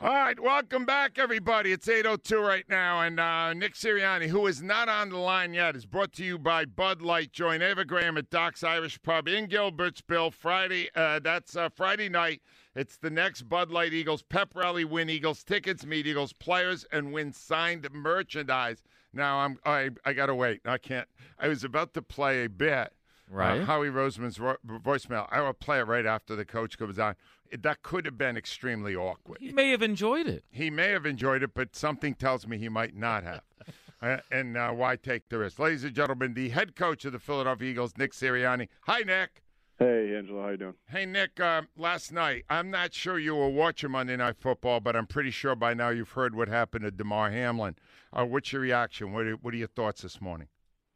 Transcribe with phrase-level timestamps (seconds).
[0.00, 1.72] All right, welcome back, everybody.
[1.72, 5.76] It's 8.02 right now, and uh, Nick Sirianni, who is not on the line yet,
[5.76, 7.32] is brought to you by Bud Light.
[7.32, 10.90] Join Ava Graham at Doc's Irish Pub in Gilbertsville Friday.
[10.94, 12.42] Uh, that's uh, Friday night.
[12.74, 14.84] It's the next Bud Light Eagles pep rally.
[14.84, 18.82] Win Eagles tickets, meet Eagles players, and win signed merchandise.
[19.12, 20.60] Now I'm I I gotta wait.
[20.66, 21.08] I can't.
[21.38, 22.92] I was about to play a bit.
[23.30, 23.60] Right.
[23.60, 25.28] Uh, Howie Roseman's ro- voicemail.
[25.30, 27.14] I will play it right after the coach comes on.
[27.54, 29.38] It, that could have been extremely awkward.
[29.40, 30.42] He may have enjoyed it.
[30.50, 33.42] He may have enjoyed it, but something tells me he might not have.
[34.02, 35.60] uh, and uh, why take the risk?
[35.60, 38.66] Ladies and gentlemen, the head coach of the Philadelphia Eagles, Nick Sirianni.
[38.88, 39.44] Hi, Nick.
[39.78, 40.74] Hey, Angelo, how you doing?
[40.88, 41.38] Hey, Nick.
[41.38, 45.30] Uh, last night, I'm not sure you were watching Monday Night Football, but I'm pretty
[45.30, 47.76] sure by now you've heard what happened to Damar Hamlin.
[48.12, 49.12] Uh, what's your reaction?
[49.12, 50.48] What are, what are your thoughts this morning?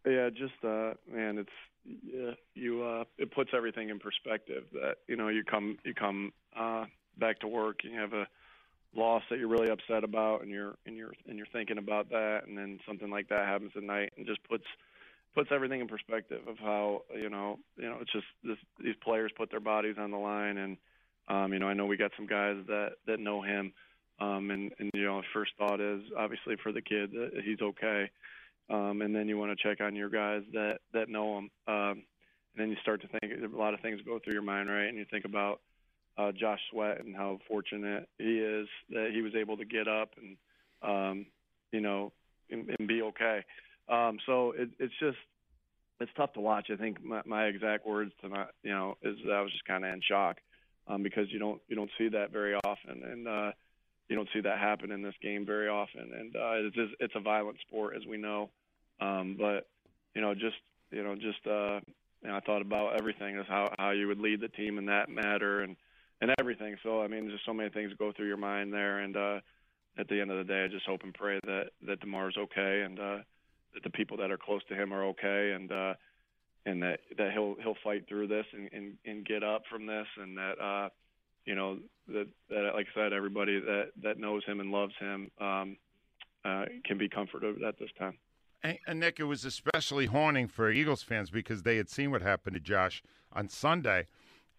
[0.04, 1.50] Yeah, just uh, man, it's
[1.84, 2.82] yeah, you.
[2.82, 4.64] Uh, it puts everything in perspective.
[4.72, 6.84] That you know, you come you come uh,
[7.18, 8.26] back to work, and you have a
[8.94, 12.42] loss that you're really upset about, and you're and you're and you're thinking about that,
[12.46, 14.64] and then something like that happens at night, and just puts
[15.34, 19.32] puts everything in perspective of how you know you know it's just this, these players
[19.36, 20.76] put their bodies on the line, and
[21.28, 23.72] um, you know I know we got some guys that that know him.
[24.20, 28.10] Um, and, and you know, first thought is obviously for the kid that he's okay,
[28.70, 31.50] um, and then you want to check on your guys that that know him.
[31.66, 32.02] Um,
[32.54, 34.88] and then you start to think a lot of things go through your mind, right?
[34.88, 35.60] And you think about
[36.16, 40.10] uh, Josh Sweat and how fortunate he is that he was able to get up
[40.16, 40.36] and
[40.82, 41.26] um,
[41.72, 42.12] you know
[42.50, 43.44] and, and be okay.
[43.88, 45.18] Um, so it, it's just
[46.00, 46.68] it's tough to watch.
[46.72, 49.84] I think my, my exact words to my you know is I was just kind
[49.84, 50.38] of in shock
[50.86, 53.52] um, because you don't you don't see that very often, and uh,
[54.08, 56.10] you don't see that happen in this game very often.
[56.18, 58.50] And uh, it's it's a violent sport as we know,
[59.00, 59.68] um, but
[60.14, 60.56] you know just
[60.90, 61.80] you know just uh,
[62.22, 64.86] you know, I thought about everything is how how you would lead the team in
[64.86, 65.76] that matter and
[66.20, 66.76] and everything.
[66.82, 69.40] So I mean, just so many things go through your mind there, and uh,
[69.98, 72.82] at the end of the day, I just hope and pray that that Damar's okay
[72.84, 73.18] and uh,
[73.74, 75.94] that the people that are close to him are okay, and uh,
[76.66, 80.06] and that that he'll he'll fight through this and and, and get up from this,
[80.20, 80.88] and that uh,
[81.48, 81.78] you know
[82.08, 85.76] that that like I said, everybody that that knows him and loves him um,
[86.44, 88.18] uh, can be comforted at this time.
[88.62, 92.20] And, and Nick, it was especially haunting for Eagles fans because they had seen what
[92.20, 94.06] happened to Josh on Sunday,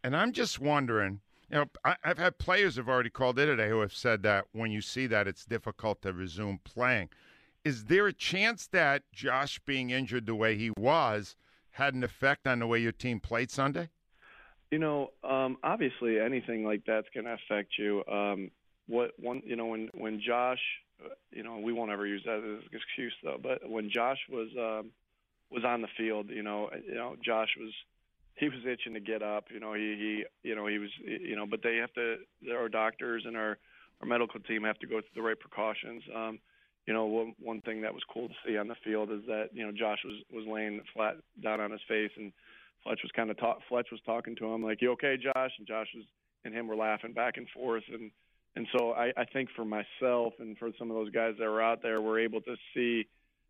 [0.03, 1.21] and I'm just wondering.
[1.51, 4.45] You know, I, I've had players have already called in today who have said that
[4.51, 7.09] when you see that, it's difficult to resume playing.
[7.65, 11.35] Is there a chance that Josh being injured the way he was
[11.71, 13.89] had an effect on the way your team played Sunday?
[14.71, 18.03] You know, um, obviously anything like that's going to affect you.
[18.05, 18.51] Um,
[18.87, 20.59] what one, you know, when when Josh,
[21.03, 23.39] uh, you know, we won't ever use that as an excuse though.
[23.41, 24.91] But when Josh was um,
[25.51, 27.71] was on the field, you know, you know, Josh was
[28.35, 29.45] he was itching to get up.
[29.53, 32.17] You know, he he you know he was you know, but they have to.
[32.51, 33.57] Our doctors and our
[34.01, 36.03] our medical team have to go through the right precautions.
[36.15, 36.39] Um,
[36.87, 39.49] you know, one, one thing that was cool to see on the field is that
[39.53, 42.31] you know Josh was was laying flat down on his face, and
[42.83, 43.37] Fletch was kind of.
[43.67, 46.05] Fletch was talking to him like, "You okay, Josh?" And Josh was
[46.45, 48.11] and him were laughing back and forth, and
[48.55, 51.61] and so I, I think for myself and for some of those guys that were
[51.61, 53.05] out there, we're able to see,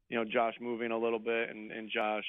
[0.09, 2.25] you know, Josh moving a little bit and and Josh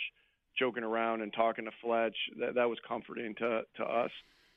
[0.59, 2.17] joking around and talking to Fletch.
[2.39, 4.11] That that was comforting to to us.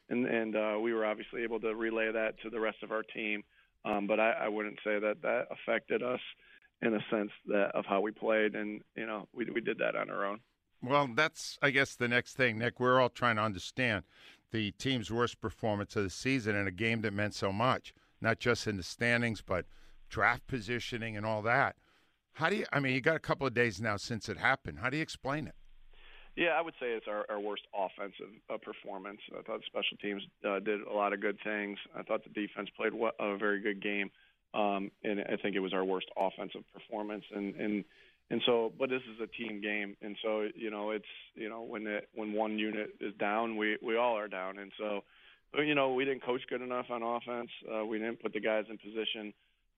[0.10, 3.04] and and uh, we were obviously able to relay that to the rest of our
[3.04, 3.44] team.
[3.86, 6.22] Um, but I, I wouldn't say that that affected us
[6.82, 9.96] in a sense that of how we played, and you know we we did that
[9.96, 10.40] on our own.
[10.84, 12.80] Well, that's I guess the next thing, Nick.
[12.80, 14.04] We're all trying to understand
[14.52, 18.40] the team's worst performance of the season in a game that meant so much, not
[18.40, 19.66] just in the standings, but
[20.10, 21.78] draft positioning and all that.
[22.34, 22.66] How do you?
[22.74, 24.80] I mean, you got a couple of days now since it happened.
[24.80, 25.56] How do you explain it?
[26.36, 29.20] Yeah, I would say it's our, our worst offensive uh, performance.
[29.38, 31.78] I thought special teams uh, did a lot of good things.
[31.96, 34.10] I thought the defense played a very good game,
[34.54, 37.24] um, and I think it was our worst offensive performance.
[37.34, 37.86] And and
[38.30, 41.06] and so, but this is a team game, and so you know it's
[41.36, 44.72] you know when it when one unit is down, we we all are down, and
[44.78, 45.02] so
[45.62, 47.50] you know we didn't coach good enough on offense.
[47.72, 49.34] Uh, we didn't put the guys in position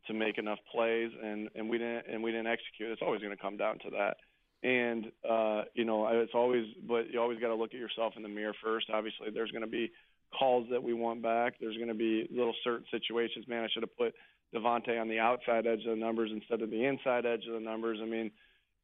[0.07, 2.92] to make enough plays, and and we didn't and we didn't execute.
[2.92, 4.18] It's always going to come down to that.
[4.63, 8.24] And uh, you know, it's always, but you always got to look at yourself in
[8.24, 8.88] the mirror first.
[8.92, 9.92] Obviously, there's going to be
[10.37, 11.55] calls that we want back.
[11.59, 13.47] There's going to be little certain situations.
[13.47, 14.13] Man, I should have put
[14.53, 17.59] DeVonta on the outside edge of the numbers instead of the inside edge of the
[17.59, 17.99] numbers.
[18.01, 18.31] I mean,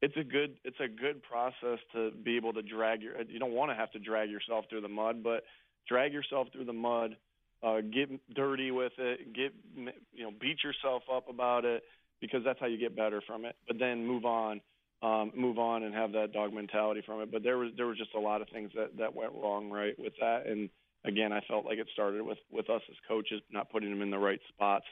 [0.00, 3.20] it's a good it's a good process to be able to drag your.
[3.22, 5.44] You don't want to have to drag yourself through the mud, but
[5.88, 7.16] drag yourself through the mud
[7.62, 11.84] uh, get dirty with it, get you know, beat yourself up about it
[12.20, 13.56] because that's how you get better from it.
[13.66, 14.60] But then move on,
[15.02, 17.30] um, move on, and have that dog mentality from it.
[17.30, 19.96] But there was there was just a lot of things that that went wrong right
[19.98, 20.70] with that, and
[21.04, 24.10] again, I felt like it started with with us as coaches not putting them in
[24.10, 24.86] the right spots,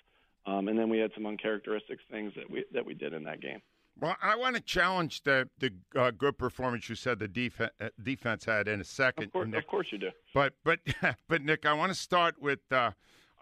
[0.46, 3.40] um, and then we had some uncharacteristic things that we that we did in that
[3.40, 3.60] game.
[3.98, 7.88] Well, I want to challenge the the uh, good performance you said the def- uh,
[8.02, 9.24] defense had in a second.
[9.24, 9.58] Of course, Nick.
[9.58, 10.10] of course you do.
[10.32, 10.80] But but
[11.28, 12.92] but Nick, I want to start with uh,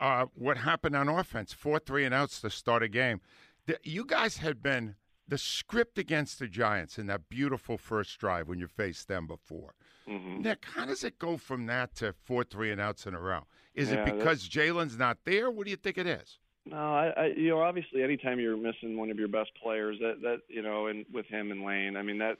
[0.01, 1.53] uh, what happened on offense.
[1.53, 3.21] Four three and outs to start a game.
[3.67, 4.97] The, you guys had been
[5.29, 9.75] the script against the Giants in that beautiful first drive when you faced them before.
[10.09, 10.43] Mm-hmm.
[10.43, 13.47] Nick, how does it go from that to four three and outs in a row?
[13.75, 15.51] Is yeah, it because Jalen's not there?
[15.51, 16.39] What do you think it is?
[16.65, 20.21] No, I, I you know obviously anytime you're missing one of your best players that
[20.23, 22.39] that you know and with him and Lane, I mean that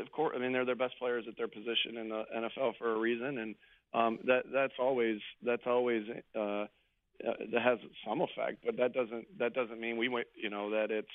[0.00, 2.94] of course I mean they're their best players at their position in the NFL for
[2.94, 3.54] a reason and
[3.94, 6.04] um that that's always that's always
[6.34, 6.66] uh
[7.22, 10.90] that has some effect, but that doesn't that doesn't mean we went you know that
[10.90, 11.08] it's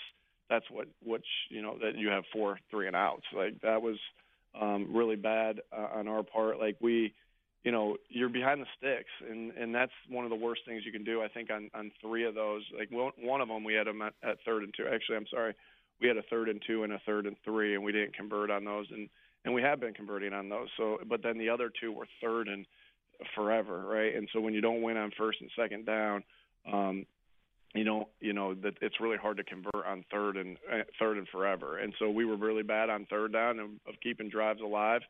[0.49, 3.97] that's what which you know that you have four three and outs like that was
[4.59, 6.59] um really bad uh, on our part.
[6.59, 7.13] Like we
[7.63, 10.91] you know you're behind the sticks and and that's one of the worst things you
[10.91, 12.63] can do i think on on three of those.
[12.77, 14.85] Like one, of them we had them at, at third and two.
[14.85, 15.53] Actually i'm sorry
[15.99, 18.51] we had a third and two and a third and three and we didn't convert
[18.51, 19.09] on those and
[19.43, 20.67] and we have been converting on those.
[20.77, 22.65] So but then the other two were third and
[23.35, 24.15] forever right?
[24.15, 26.23] And so when you don't win on first and second down
[26.71, 27.05] um
[27.75, 31.17] you know you know that it's really hard to convert on third and uh, third
[31.17, 33.69] and forever and so we were really bad on third down of,
[34.01, 35.01] keeping drives alive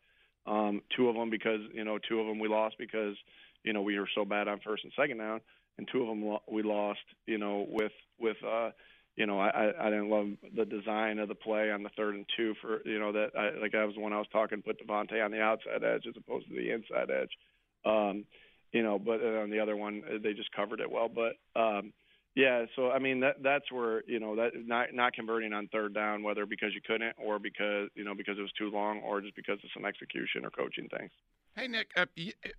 [0.48, 3.16] um, two of them because you know two of them we lost because
[3.64, 5.42] you know we were so bad on first and second down,
[5.78, 8.72] and two of them lo- we lost you know with with uh,
[9.16, 12.26] you know I I didn't love the design of the play on the third and
[12.36, 14.80] two for you know that I like I was the one I was talking put
[14.86, 17.32] DeVonta on the outside edge as opposed to the inside edge,
[17.86, 18.24] um,
[18.72, 21.34] you know but on the other one they just covered it well but.
[21.60, 21.94] um
[22.38, 25.96] yeah, so I mean that that's where you know that not not converting on third
[25.96, 29.22] down, whether because you couldn't or because you know because it was too long or
[29.22, 31.10] just because of some execution or coaching things.
[31.56, 32.06] Hey Nick, uh,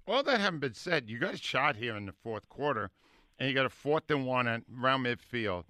[0.08, 2.90] all that having been said, you got a shot here in the fourth quarter,
[3.38, 5.62] and you got a fourth and one at around midfield,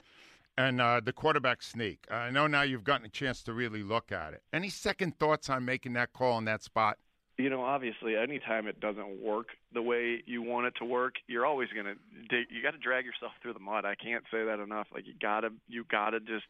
[0.57, 2.07] and uh, the quarterback sneak.
[2.11, 4.43] I know now you've gotten a chance to really look at it.
[4.55, 6.97] Any second thoughts on making that call in that spot?
[7.39, 11.47] You know, obviously, anytime it doesn't work the way you want it to work, you're
[11.47, 11.95] always gonna
[12.29, 13.85] dig, you got to drag yourself through the mud.
[13.85, 14.89] I can't say that enough.
[14.93, 16.45] Like you gotta you gotta just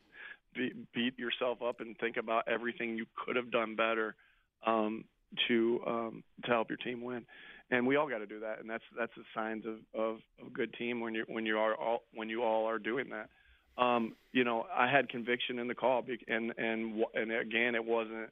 [0.55, 4.15] be, beat yourself up and think about everything you could have done better
[4.67, 5.05] um,
[5.47, 7.27] to um, to help your team win.
[7.71, 10.47] And we all got to do that, and that's that's the signs of, of of
[10.47, 13.29] a good team when you when you are all when you all are doing that.
[13.83, 18.31] Um, you know, I had conviction in the call, and and and again, it wasn't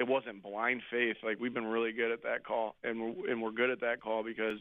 [0.00, 1.16] it wasn't blind faith.
[1.22, 4.00] Like we've been really good at that call, and we're, and we're good at that
[4.00, 4.58] call because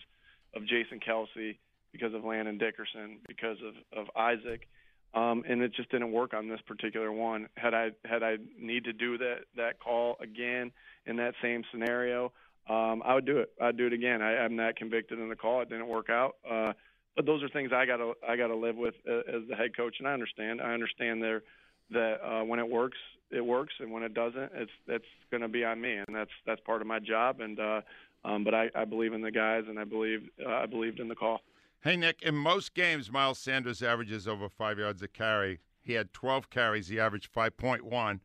[0.53, 1.57] of Jason Kelce,
[1.91, 4.67] because of Landon Dickerson, because of of Isaac,
[5.13, 7.47] um, and it just didn't work on this particular one.
[7.55, 10.71] Had I had I need to do that that call again
[11.05, 12.33] in that same scenario,
[12.67, 13.51] um, I would do it.
[13.61, 14.21] I'd do it again.
[14.21, 15.61] I, I'm not convicted in the call.
[15.61, 16.35] It didn't work out.
[16.49, 16.73] Uh,
[17.15, 19.95] but those are things I gotta I gotta live with uh, as the head coach,
[19.99, 20.61] and I understand.
[20.61, 21.43] I understand there
[21.91, 22.97] that uh, when it works,
[23.31, 26.31] it works, and when it doesn't, it's it's going to be on me, and that's
[26.45, 27.41] that's part of my job.
[27.41, 27.81] And uh,
[28.25, 31.07] um, but I, I believe in the guys, and I believe uh, I believed in
[31.07, 31.41] the call.
[31.81, 35.61] Hey Nick, in most games, Miles Sanders averages over five yards a carry.
[35.81, 36.89] He had 12 carries.
[36.89, 38.19] He averaged 5.1.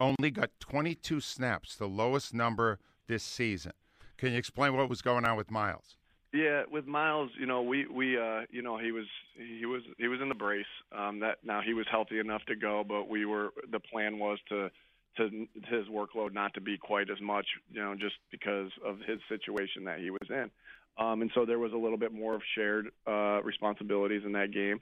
[0.00, 3.72] Only got 22 snaps, the lowest number this season.
[4.16, 5.96] Can you explain what was going on with Miles?
[6.34, 9.04] Yeah, with Miles, you know, we we uh, you know, he was
[9.36, 10.66] he was he was in the brace.
[10.90, 14.40] Um, that now he was healthy enough to go, but we were the plan was
[14.48, 14.68] to
[15.16, 19.20] to his workload not to be quite as much, you know, just because of his
[19.28, 20.50] situation that he was in.
[20.98, 24.52] Um, and so there was a little bit more of shared uh, responsibilities in that
[24.52, 24.80] game,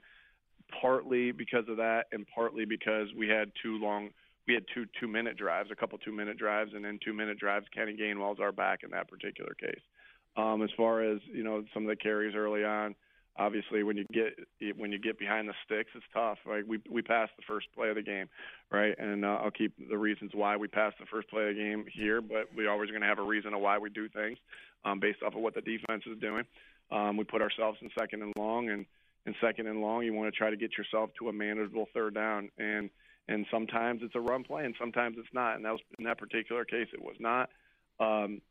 [0.81, 4.09] partly because of that, and partly because we had two long,
[4.47, 7.37] we had two two minute drives, a couple two minute drives, and then two minute
[7.37, 7.67] drives.
[7.75, 9.81] Kenny Gainwell's our back in that particular case.
[10.35, 12.95] Um, as far as you know, some of the carries early on,
[13.37, 14.37] obviously when you get
[14.77, 16.37] when you get behind the sticks, it's tough.
[16.45, 16.67] Right?
[16.67, 18.29] We we passed the first play of the game,
[18.71, 18.95] right?
[18.97, 21.85] And uh, I'll keep the reasons why we passed the first play of the game
[21.91, 24.37] here, but we always going to have a reason of why we do things
[24.85, 26.43] um, based off of what the defense is doing.
[26.91, 28.85] Um, we put ourselves in second and long, and
[29.25, 32.13] in second and long, you want to try to get yourself to a manageable third
[32.13, 32.89] down, and
[33.29, 35.55] and sometimes it's a run play, and sometimes it's not.
[35.55, 37.49] And that was in that particular case, it was not.
[37.99, 38.41] Um,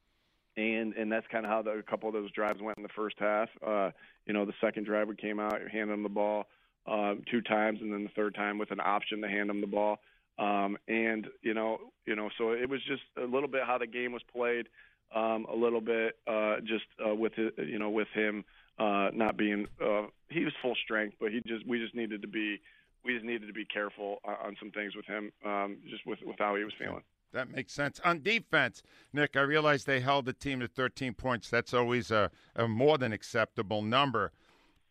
[0.56, 2.88] and and that's kind of how the, a couple of those drives went in the
[2.94, 3.49] first half.
[3.66, 3.90] Uh,
[4.26, 6.47] you know, the second drive we came out, handed them the ball
[6.87, 9.66] um, two times, and then the third time with an option to hand them the
[9.66, 9.99] ball.
[10.38, 13.87] Um, and you know, you know, so it was just a little bit how the
[13.87, 14.68] game was played,
[15.14, 18.44] um, a little bit uh, just uh, with it, you know, with him
[18.78, 22.28] uh, not being uh, he was full strength, but he just we just needed to
[22.28, 22.61] be
[23.04, 26.37] we just needed to be careful on some things with him, um, just with with
[26.38, 27.02] how he was feeling.
[27.33, 27.99] That makes sense.
[28.05, 31.49] On defense, Nick, I realize they held the team to 13 points.
[31.49, 34.33] That's always a, a more than acceptable number.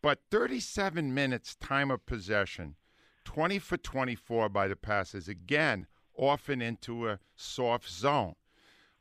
[0.02, 2.74] But 37 minutes time of possession,
[3.24, 8.34] 20 for 24 by the passes, again, often into a soft zone.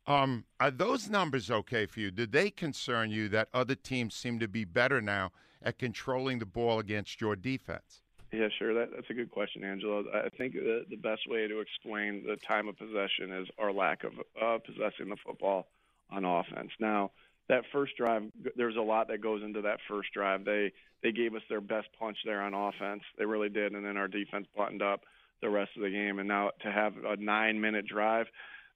[0.05, 2.11] Um, are those numbers okay for you?
[2.11, 5.31] Do they concern you that other teams seem to be better now
[5.61, 8.00] at controlling the ball against your defense?
[8.31, 8.73] Yeah, sure.
[8.73, 10.05] That, that's a good question, Angelo.
[10.13, 14.03] I think the, the best way to explain the time of possession is our lack
[14.05, 15.67] of uh, possessing the football
[16.09, 16.71] on offense.
[16.79, 17.11] Now,
[17.49, 18.23] that first drive,
[18.55, 20.45] there's a lot that goes into that first drive.
[20.45, 20.71] They
[21.03, 23.01] they gave us their best punch there on offense.
[23.17, 25.01] They really did, and then our defense buttoned up
[25.41, 26.19] the rest of the game.
[26.19, 28.27] And now to have a nine minute drive,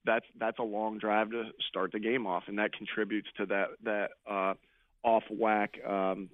[0.05, 3.67] that's that's a long drive to start the game off, and that contributes to that
[3.83, 4.55] that uh,
[5.03, 6.29] off whack um,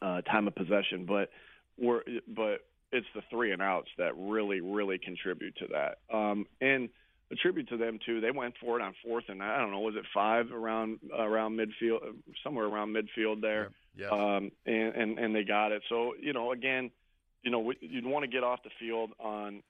[0.00, 1.04] uh, time of possession.
[1.04, 1.28] But
[1.78, 2.60] we're but
[2.92, 5.98] it's the three and outs that really really contribute to that.
[6.14, 6.88] Um, and
[7.30, 8.20] attribute to them too.
[8.20, 11.58] They went for it on fourth and I don't know, was it five around around
[11.58, 12.00] midfield,
[12.44, 13.70] somewhere around midfield there.
[13.96, 14.08] Yeah.
[14.10, 15.82] Um, and, and and they got it.
[15.88, 16.90] So you know, again,
[17.42, 19.62] you know, you'd want to get off the field on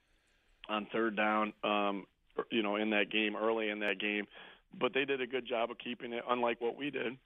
[0.69, 1.53] on third down.
[1.63, 2.07] Um,
[2.51, 4.27] you know, in that game early in that game,
[4.79, 6.23] but they did a good job of keeping it.
[6.29, 7.17] Unlike what we did,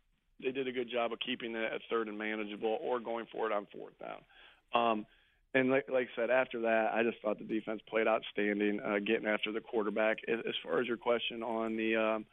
[0.42, 3.46] they did a good job of keeping it at third and manageable, or going for
[3.46, 4.18] it on fourth down.
[4.74, 5.06] Um,
[5.54, 8.98] and like, like I said, after that, I just thought the defense played outstanding, uh,
[9.04, 10.18] getting after the quarterback.
[10.28, 12.26] As far as your question on the, um,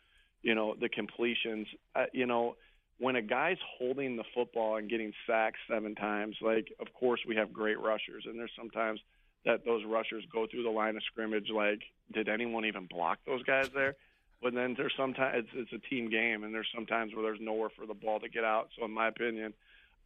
[0.44, 2.56] you know, the completions, uh, you know,
[3.00, 7.36] when a guy's holding the football and getting sacked seven times, like, of course, we
[7.36, 9.00] have great rushers, and there's sometimes
[9.46, 11.50] that those rushers go through the line of scrimmage.
[11.54, 13.96] Like, did anyone even block those guys there?
[14.42, 17.70] But then there's sometimes it's, it's a team game, and there's sometimes where there's nowhere
[17.76, 18.70] for the ball to get out.
[18.78, 19.54] So, in my opinion,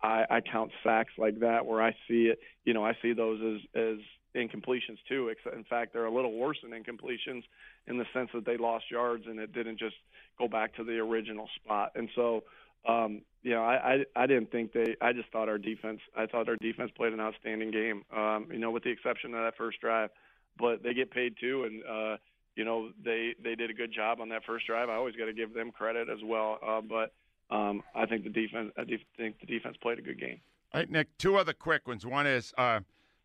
[0.04, 2.40] I, I count sacks like that where I see it.
[2.66, 3.98] You know, I see those as as
[4.36, 5.34] incompletions too.
[5.54, 7.44] In fact, they're a little worse than incompletions
[7.88, 9.96] in the sense that they lost yards and it didn't just
[10.38, 11.92] go back to the original spot.
[11.96, 12.44] And so,
[12.88, 14.96] um, you know, I, I I didn't think they.
[15.02, 16.00] I just thought our defense.
[16.16, 18.04] I thought our defense played an outstanding game.
[18.16, 20.10] Um, you know, with the exception of that first drive,
[20.58, 22.18] but they get paid too, and uh,
[22.56, 24.90] you know they they did a good job on that first drive.
[24.90, 26.60] I always got to give them credit as well.
[26.66, 27.14] Uh, but
[27.52, 28.72] um, I think the defense.
[28.78, 28.84] I
[29.18, 30.40] think the defense played a good game.
[30.74, 31.18] All right, Nick.
[31.18, 32.06] Two other quick ones.
[32.06, 32.80] One is uh,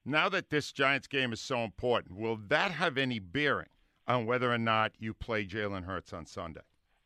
[0.04, 3.68] now that this Giants game is so important, will that have any bearing
[4.08, 6.60] on whether or not you play Jalen Hurts on Sunday?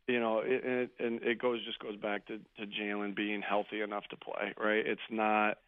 [0.08, 3.80] You know, it, it, and it goes just goes back to, to Jalen being healthy
[3.82, 4.54] enough to play.
[4.58, 4.84] Right?
[4.86, 5.58] It's not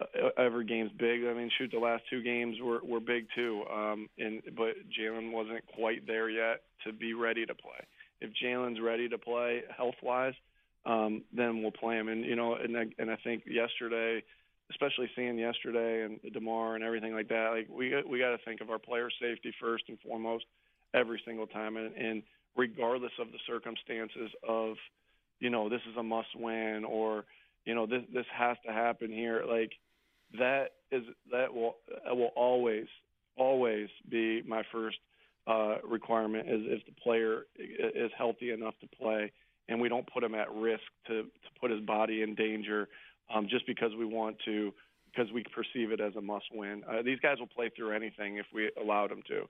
[0.00, 1.24] uh, every game's big.
[1.24, 3.64] I mean, shoot, the last two games were were big too.
[3.72, 7.86] Um, and but Jalen wasn't quite there yet to be ready to play.
[8.20, 10.34] If Jalen's ready to play health wise
[10.84, 12.08] um, then we'll play him.
[12.08, 14.22] And you know, and I, and I think yesterday,
[14.70, 18.60] especially seeing yesterday and Damar and everything like that, like we we got to think
[18.60, 20.44] of our player safety first and foremost
[20.94, 22.22] every single time, and, and
[22.56, 24.74] regardless of the circumstances of,
[25.40, 27.24] you know, this is a must win or
[27.64, 29.72] you know this this has to happen here, like
[30.38, 32.86] that is that will that will always
[33.36, 34.98] always be my first
[35.46, 39.32] uh, requirement is if the player is healthy enough to play
[39.72, 42.88] and we don't put him at risk to, to put his body in danger
[43.34, 44.72] um, just because we want to,
[45.10, 46.82] because we perceive it as a must win.
[46.88, 49.48] Uh, these guys will play through anything if we allowed them to.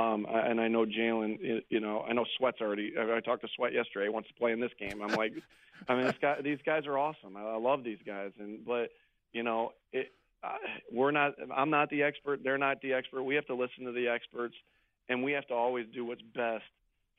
[0.00, 1.62] Um, and I know Jalen.
[1.68, 2.94] You know, I know Sweat's already.
[2.98, 4.06] I talked to Sweat yesterday.
[4.06, 5.00] He wants to play in this game.
[5.02, 5.32] I'm like,
[5.88, 7.36] I mean, this guy, these guys are awesome.
[7.36, 8.32] I, I love these guys.
[8.40, 8.90] And but
[9.32, 10.10] you know, it,
[10.42, 10.56] uh,
[10.92, 11.34] we're not.
[11.56, 12.40] I'm not the expert.
[12.42, 13.22] They're not the expert.
[13.22, 14.56] We have to listen to the experts,
[15.08, 16.64] and we have to always do what's best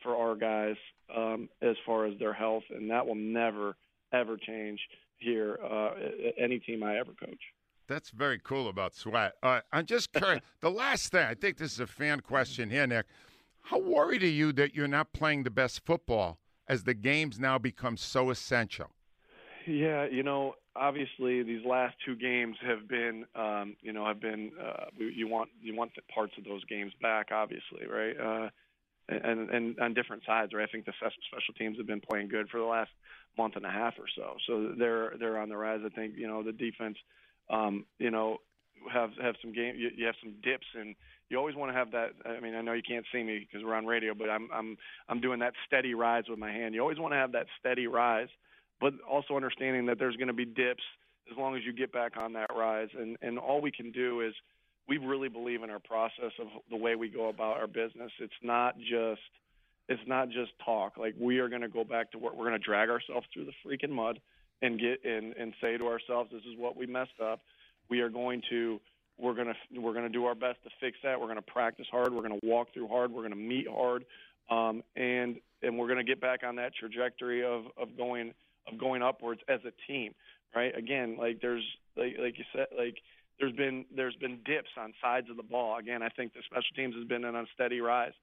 [0.03, 0.75] for our guys
[1.15, 3.75] um, as far as their health, and that will never
[4.13, 4.79] ever change
[5.17, 5.59] here.
[5.63, 5.91] Uh,
[6.37, 7.41] any team I ever coach.
[7.87, 9.33] That's very cool about Sweat.
[9.43, 10.41] Uh, I'm just curious.
[10.61, 13.05] the last thing, I think this is a fan question here, Nick.
[13.61, 17.57] How worried are you that you're not playing the best football as the games now
[17.57, 18.89] become so essential?
[19.67, 24.51] Yeah, you know, obviously these last two games have been, um, you know, have been.
[24.61, 28.15] Uh, you want you want the parts of those games back, obviously, right?
[28.19, 28.49] Uh,
[29.09, 30.67] and and on different sides, right?
[30.67, 32.91] I think the special teams have been playing good for the last
[33.37, 35.81] month and a half or so, so they're they're on the rise.
[35.85, 36.97] I think you know the defense
[37.49, 38.37] um, you know,
[38.91, 39.75] have have some game.
[39.77, 40.95] You, you have some dips, and
[41.29, 42.11] you always want to have that.
[42.25, 44.77] I mean, I know you can't see me because we're on radio, but I'm I'm
[45.09, 46.75] I'm doing that steady rise with my hand.
[46.75, 48.29] You always want to have that steady rise,
[48.79, 50.83] but also understanding that there's going to be dips
[51.31, 52.89] as long as you get back on that rise.
[52.97, 54.33] And and all we can do is
[54.87, 58.11] we really believe in our process of the way we go about our business.
[58.19, 59.21] It's not just
[59.87, 60.97] it's not just talk.
[60.97, 62.35] Like we are going to go back to work.
[62.35, 64.19] We're going to drag ourselves through the freaking mud
[64.61, 67.41] and get and and say to ourselves, this is what we messed up.
[67.89, 68.79] We are going to
[69.17, 71.19] we're going to we're going to do our best to fix that.
[71.19, 72.13] We're going to practice hard.
[72.13, 73.11] We're going to walk through hard.
[73.11, 74.05] We're going to meet hard,
[74.49, 78.33] um, and and we're going to get back on that trajectory of of going
[78.71, 80.13] of going upwards as a team.
[80.55, 80.75] Right?
[80.75, 81.63] Again, like there's
[81.95, 82.97] like like you said, like
[83.39, 85.77] there's been there's been dips on sides of the ball.
[85.77, 88.13] Again, I think the special teams has been on a steady rise.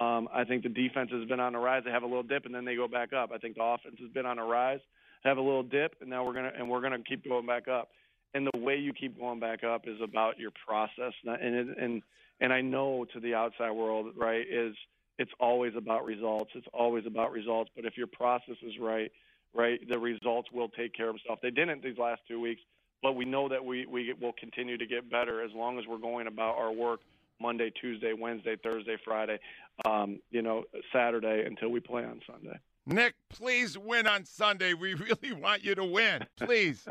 [0.00, 1.82] Um, I think the defense has been on a rise.
[1.84, 3.30] They have a little dip and then they go back up.
[3.34, 4.80] I think the offense has been on a rise
[5.24, 7.90] have a little dip, and now we're gonna and we're gonna keep going back up.
[8.34, 12.02] And the way you keep going back up is about your process, and and
[12.40, 14.74] and I know to the outside world, right, is
[15.18, 16.50] it's always about results.
[16.54, 17.70] It's always about results.
[17.74, 19.10] But if your process is right,
[19.54, 21.40] right, the results will take care of themselves.
[21.42, 22.60] They didn't these last two weeks,
[23.02, 25.98] but we know that we we will continue to get better as long as we're
[25.98, 27.00] going about our work
[27.40, 29.38] Monday, Tuesday, Wednesday, Thursday, Friday,
[29.84, 32.58] um, you know, Saturday until we play on Sunday.
[32.88, 34.72] Nick, please win on Sunday.
[34.72, 36.24] We really want you to win.
[36.36, 36.88] Please.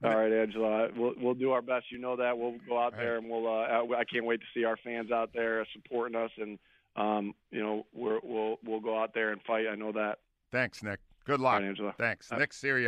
[0.03, 0.89] All right, Angelo.
[0.95, 1.91] We'll we'll do our best.
[1.91, 2.37] You know that.
[2.37, 3.45] We'll go out there and we'll.
[3.47, 6.57] Uh, I can't wait to see our fans out there supporting us, and
[6.95, 9.65] um, you know, we're, we'll we'll go out there and fight.
[9.69, 10.19] I know that.
[10.51, 10.99] Thanks, Nick.
[11.25, 11.59] Good luck.
[11.59, 11.93] Right, Angelo.
[11.97, 12.85] Thanks, Nick Sirianni.